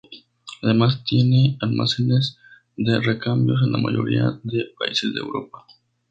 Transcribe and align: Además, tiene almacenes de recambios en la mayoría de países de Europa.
Además, 0.63 1.03
tiene 1.05 1.59
almacenes 1.61 2.39
de 2.75 2.99
recambios 3.01 3.61
en 3.61 3.71
la 3.73 3.77
mayoría 3.77 4.39
de 4.41 4.63
países 4.79 5.13
de 5.13 5.19
Europa. 5.19 5.67